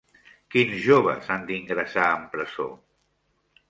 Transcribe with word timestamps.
Quins 0.55 0.79
joves 0.85 1.31
han 1.35 1.47
d'ingressar 1.53 2.09
en 2.19 2.29
presó? 2.35 2.71